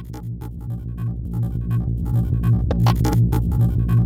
[0.00, 0.22] Thank
[3.90, 3.97] you.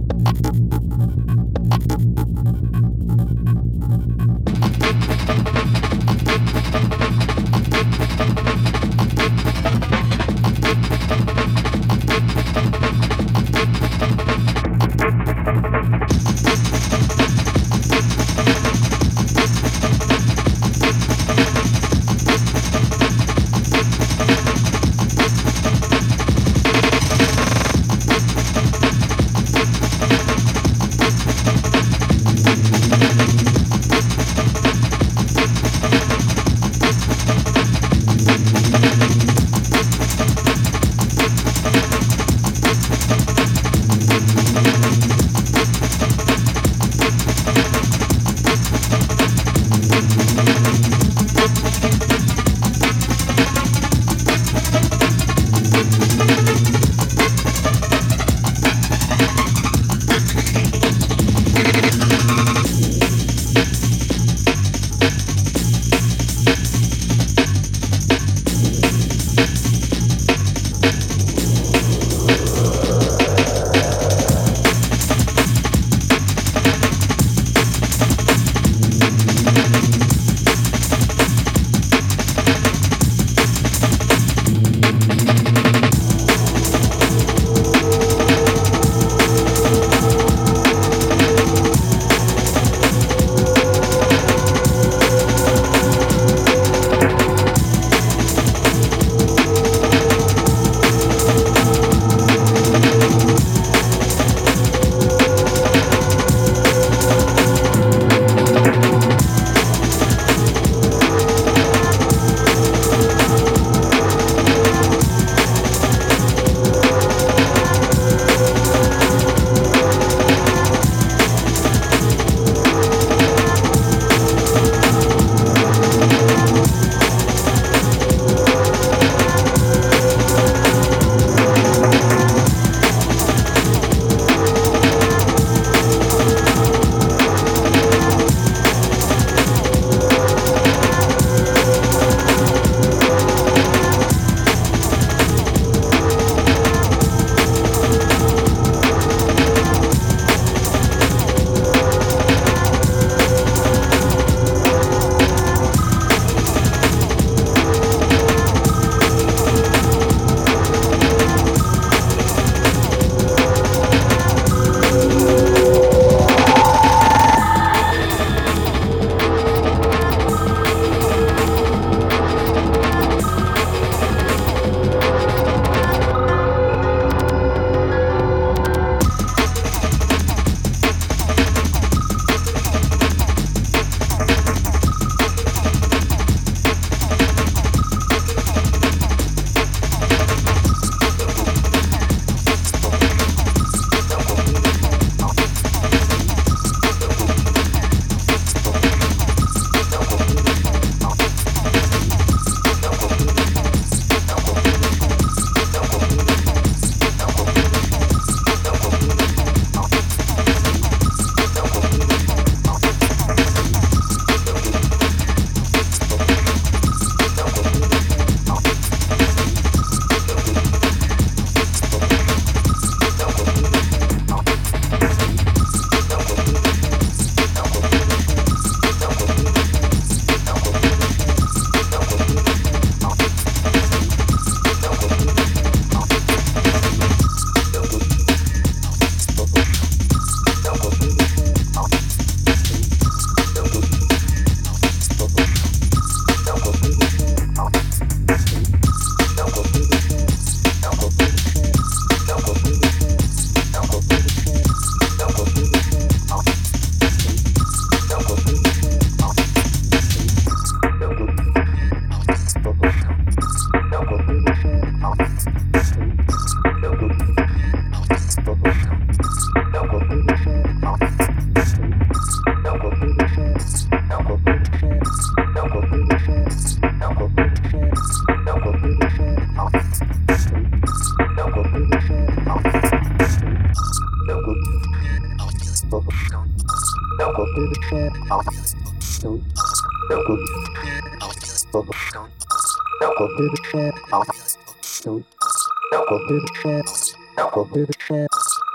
[297.42, 298.20] Don't go through the shit.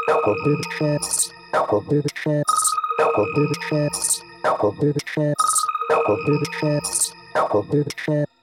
[0.08, 1.37] Don't go through the shit.
[1.66, 2.76] Go through the shifts.
[3.00, 4.24] Go through the shifts.
[4.44, 5.68] Go through the shifts.
[5.90, 7.14] Go through the shifts.
[7.34, 8.37] Go through the shifts.